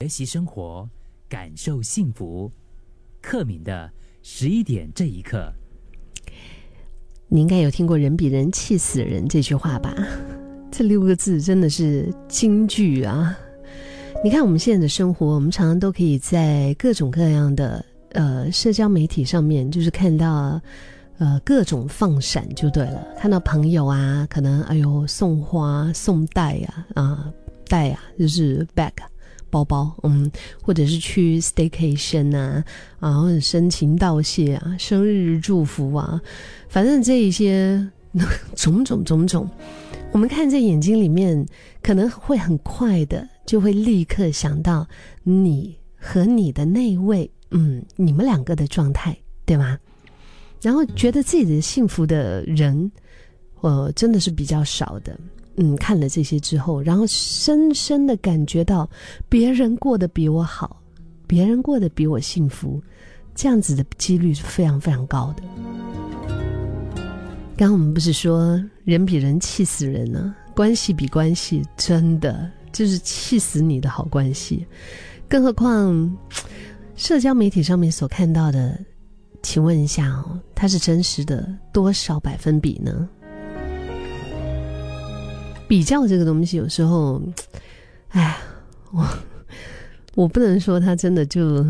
[0.00, 0.88] 学习生活，
[1.28, 2.50] 感受幸福。
[3.20, 3.90] 克敏的
[4.22, 5.52] 十一点这一刻，
[7.28, 9.94] 你应该有听过“人比人气死人”这句话吧？
[10.72, 13.38] 这六个字真的是金句啊！
[14.24, 20.58] 你看我们现在的生活，我们常常都可以在各种各样的呃社交媒体上面，就是看到
[21.18, 23.06] 呃各种放闪就对了。
[23.18, 27.34] 看到朋友啊，可能哎呦送花送袋啊啊
[27.68, 28.92] 袋啊，就是 bag
[29.50, 30.30] 包包，嗯，
[30.62, 32.64] 或者是去 staycation 啊
[33.00, 36.20] 啊，或者深情道谢啊，生日祝福啊，
[36.68, 37.86] 反正这一些
[38.54, 39.48] 种种种种。
[40.12, 41.46] 我们看在眼睛里面，
[41.82, 44.86] 可能会很快的就会立刻想到
[45.22, 49.78] 你和你的那位，嗯，你们两个的状态，对吗？
[50.60, 52.90] 然后觉得自己的幸福的人，
[53.60, 55.16] 呃，真的是比较少的。
[55.56, 58.88] 嗯，看了这些之后，然后深深的感觉到
[59.28, 60.80] 别人过得比我好，
[61.26, 62.82] 别人过得比我幸福，
[63.34, 65.42] 这样子的几率是非常非常高的。
[67.56, 70.34] 刚刚我们不是说人比人气死人呢？
[70.54, 74.66] 关系比关系真的就是气死你的好关系，
[75.28, 76.16] 更何况
[76.96, 78.78] 社交媒体上面所看到的，
[79.42, 83.08] 请问一下哦，它是真实的多少百分比呢？
[85.70, 87.22] 比较这个东西，有时候，
[88.08, 88.36] 哎，
[88.90, 89.06] 我
[90.16, 91.64] 我不能说它真的就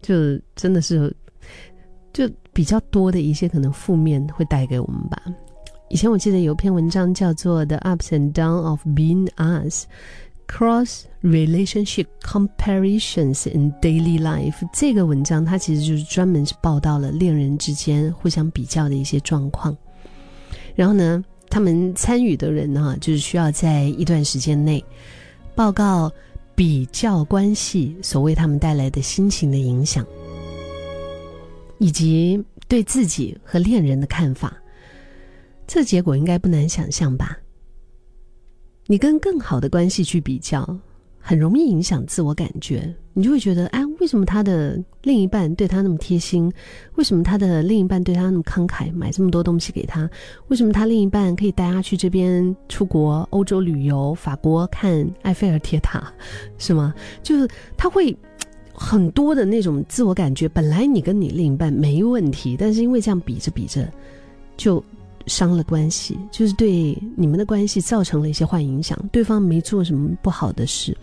[0.00, 1.14] 就真的是
[2.14, 2.26] 就。
[2.54, 5.22] 比较多的一些可能负面会带给我们吧。
[5.88, 9.86] 以前我记得有篇文章叫做《The Ups and Downs of Being Us:
[10.46, 14.60] Cross Relationship Comparisons in Daily Life》。
[14.70, 19.74] 这个文章它其实就是专门是报道了恋人之间互相比较的一些状况。
[20.74, 24.82] 然后呢，他们参与的人呢，就是需要在一段时间内
[25.54, 26.10] 报告
[26.54, 30.02] 比较关系所为他们带来的心情的影响。
[31.76, 34.56] 以及对自己和恋人的看法，
[35.66, 37.36] 这结果应该不难想象吧？
[38.86, 40.66] 你跟更好的关系去比较，
[41.18, 42.94] 很容易影响自我感觉。
[43.12, 46.52] 你就会觉得，哎，为什么他的另一半对他那么贴心？
[46.96, 50.10] 为什么他的另一半对他那么慷慨，买这么多东西给他？
[50.48, 56.12] 为什么他另一半可以带他去这边出国、欧洲旅游、法国看埃菲尔铁塔，
[56.58, 56.92] 是吗？
[57.22, 58.14] 就是他会。
[58.74, 63.86] 很多的那种自我感觉，本来你跟你另一半没问题，但是因为这样比着比着，
[64.56, 64.82] 就
[65.26, 68.98] 伤了关系，就是对你们的关系造成了一些坏影响。
[69.12, 70.96] 对方没做什么不好的事，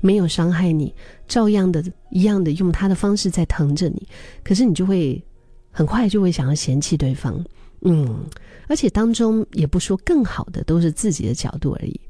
[0.00, 0.94] 没有伤害你，
[1.28, 4.06] 照样的一样的用他的方式在疼着你，
[4.42, 5.22] 可是你就会
[5.70, 7.44] 很快就会想要嫌弃对方，
[7.82, 8.24] 嗯，
[8.68, 12.00] 而且当中也不说更好的，都是自己的角度而已。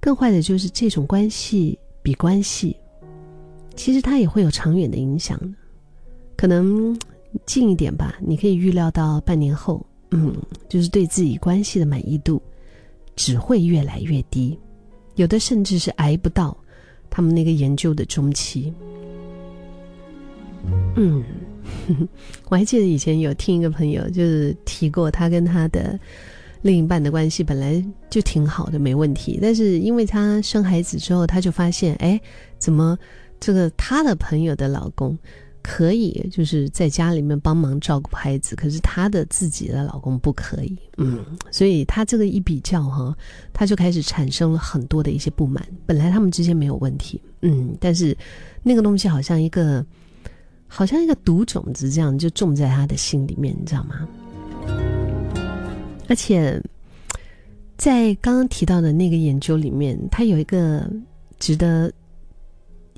[0.00, 2.76] 更坏的就是这种关系比关系。
[3.74, 5.48] 其实它也会有长远的影响的，
[6.36, 6.98] 可能
[7.44, 8.16] 近一点吧。
[8.20, 10.34] 你可以预料到半年后，嗯，
[10.68, 12.40] 就是对自己关系的满意度
[13.16, 14.58] 只会越来越低，
[15.16, 16.56] 有的甚至是挨不到
[17.10, 18.72] 他们那个研究的中期。
[20.96, 21.22] 嗯，
[22.48, 25.98] 我还记得以前有听一个朋友就是提过，他跟他的
[26.62, 32.20] 另一半的关系本来就挺好的，没问题，但是因为他生孩子之后，他就发现，哎，
[32.58, 32.98] 怎么？
[33.38, 35.16] 这个他的朋友的老公，
[35.68, 40.78] 可以就是在家里面帮忙照顾孩子，可是她的自己的老公不可以。
[40.96, 43.12] 嗯，所以她这个一比较哈，
[43.52, 45.66] 她就开始产生了很多的一些不满。
[45.84, 48.16] 本来他们之间没有问题，嗯，但是
[48.62, 49.84] 那个东西好像一个，
[50.68, 54.08] 好像一个毒种子这样就种在他的心里面，你知道吗？
[56.08, 56.62] 而且
[57.76, 60.88] 在刚刚提到的那个研究里面，它有一个
[61.40, 61.92] 值得。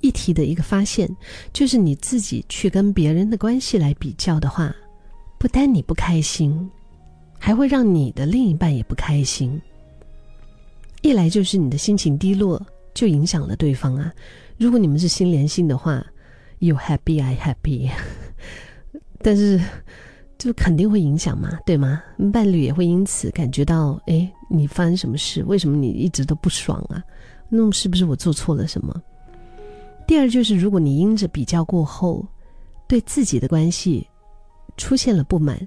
[0.03, 1.09] 一提的一个发现，
[1.53, 4.75] 就是你自己去跟别人的关系来比较的话，
[5.39, 6.71] 不单你不开心，
[7.39, 9.61] 还会让你的另一半也不开心。
[11.03, 12.61] 一来就是你的心情低落，
[12.93, 14.13] 就影响了对方啊。
[14.57, 16.05] 如果你们是心连心的话
[16.59, 17.89] ，You happy, I happy，
[19.23, 19.61] 但是
[20.37, 22.03] 就肯定会影响嘛，对吗？
[22.33, 25.45] 伴侣也会因此感觉到，哎，你发生什么事？
[25.45, 27.01] 为什么你一直都不爽啊？
[27.49, 29.01] 那么是不是我做错了什么？
[30.09, 32.27] 第二就是，如果你因着比较过后，
[32.87, 34.09] 对自己的关系
[34.79, 35.61] 出现了不满，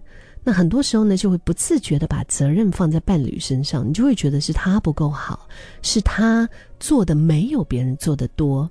[0.43, 5.47] 那很多时候呢，就会不自觉的把责任放在伴侣身上，你就会觉得是他不够好，
[5.83, 6.49] 是他
[6.79, 8.67] 做的没有别人做的多，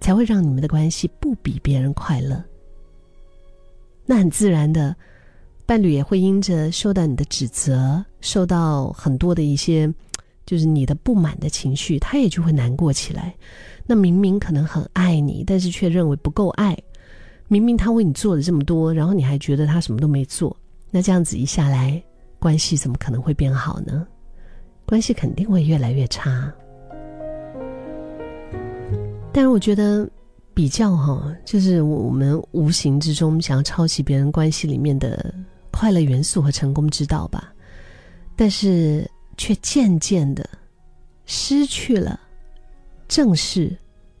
[0.00, 2.40] 才会让你们的关系不比别人快乐。
[4.06, 4.94] 那很自然的，
[5.66, 9.92] 伴侣也会因着受到你的指责，受到很多的一些。
[10.50, 13.32] 就是你的不满的情绪，他也就会难过起来。
[13.86, 16.76] 那明明可能很爱你，但是却认为不够爱。
[17.46, 20.56] 明明他为你做了这么多，然后你还觉得他什么都没做。
[20.90, 22.02] 那这样子一下来，
[22.40, 24.04] 关系怎么可能会变好呢？
[24.86, 26.52] 关系肯定会越来越差。
[29.32, 30.10] 但是我觉得
[30.52, 35.32] 比较哈，就是我们无形之中想要抄袭别人关系里面的
[35.70, 37.52] 快乐元素和成功之道吧，
[38.34, 39.08] 但是
[39.40, 40.46] 却渐渐的
[41.24, 42.20] 失去了
[43.08, 43.74] 正视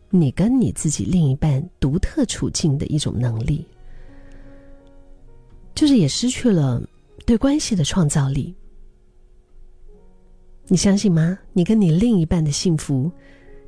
[0.08, 3.66] 你跟你自己另一半独特处境的一种能力，
[5.74, 6.82] 就是也失去了
[7.26, 8.54] 对关系的创造力。
[10.68, 11.38] 你相信吗？
[11.52, 13.12] 你跟你另一半的幸福。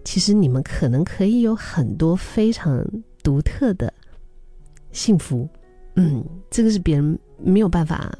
[0.05, 2.82] 其实你们可能可以有很多非常
[3.22, 3.93] 独特的
[4.90, 5.46] 幸福，
[5.96, 8.19] 嗯，这个是别人没有办法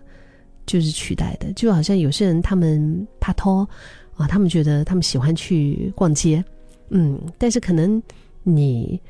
[0.67, 1.53] 就是取代的。
[1.55, 3.69] 就好像有些人他们怕拖
[4.17, 6.44] 啊，他们觉得他们喜欢去逛街，
[6.91, 8.03] 嗯，但是可能
[8.43, 9.00] 你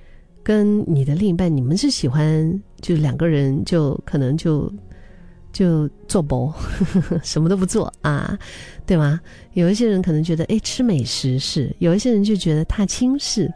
[0.42, 4.72] 跟你的另一半，你们是喜欢就两个人就可能就。
[5.52, 6.50] 就做博，
[7.22, 8.38] 什么都不做啊，
[8.86, 9.20] 对吗？
[9.52, 13.52] 有一些人可能觉得，哎，吃美食是；有一些人就觉得踏青是。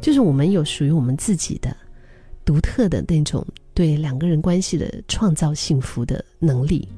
[0.00, 1.76] 就是我们有属于我们自己的
[2.44, 6.88] 独特的那种对两个人关系的创造幸福的能力。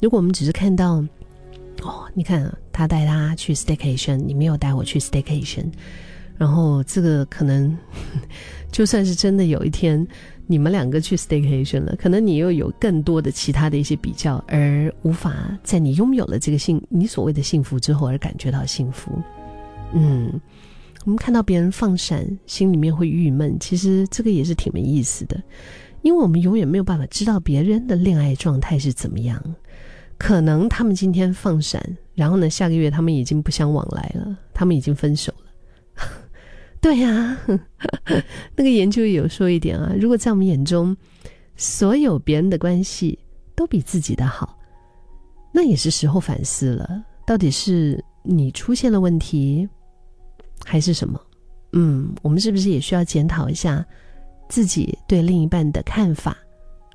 [0.00, 1.04] 如果我们只是看到，
[1.82, 5.66] 哦，你看他带他去 staycation，你没有带我去 staycation，
[6.36, 7.76] 然后这个可能
[8.72, 10.06] 就算是真的有一天。
[10.48, 19.10] 你们两个去 staycation 了，可能你又有更多的其他的一些比较，而无法在你拥有了这个幸，你所谓的幸福之后而感觉到幸福。
[19.92, 20.40] 嗯，
[21.04, 25.42] 我们看到别人放闪，心里面会郁闷，其实这个也是挺没意思的，
[26.06, 29.42] 因为我们永远没有办法知道别人的恋爱状态是怎么样。
[30.16, 31.82] 可能他们今天放闪，
[32.14, 36.06] 然后呢，下个月他们已经不相往来了，他们已经分手了。
[36.80, 37.36] 对呀，
[38.54, 40.96] 那个研究有说一点啊，如果在我们眼中，
[41.56, 43.18] 所有别人的关系
[43.56, 44.56] 都比自己的好，
[45.52, 49.68] 那也是时候反思了，到底是你出现了问题，
[50.64, 51.20] 还是什么？
[51.72, 53.84] 嗯，我们是不是也需要检讨一下
[54.48, 56.36] 自己对另一半的看法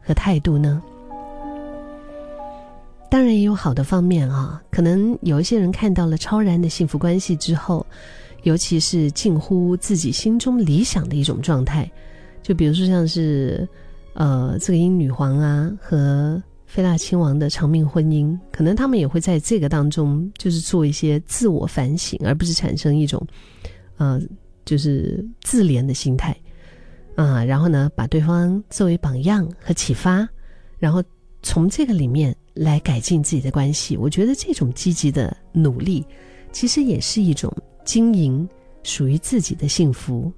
[0.02, 0.82] 和态度呢？
[3.10, 7.86] 当然也有好的方面啊，可能有一些人看到了超然的幸福关系之后。
[8.44, 11.88] 尤其是近乎自己心中理想的一种状态，
[12.42, 13.70] 就比如说像是，
[14.16, 23.24] 呃，这个英女皇啊和菲腊亲王的长命婚姻，可能他们也会在这个当中，就是做一些自我反省，而不是产生一种，
[23.98, 24.20] 呃，
[24.66, 26.36] 就是自怜的心态，
[27.16, 30.28] 啊，然后呢，把对方作为榜样和启发，
[30.80, 31.04] 然后
[31.42, 33.98] 从这个里面来改进自己的关系。
[33.98, 36.06] 我觉得这种积极的努力，
[36.52, 37.52] 其实也是一种。
[37.84, 38.48] 经营
[38.84, 40.32] 属于自己的幸福，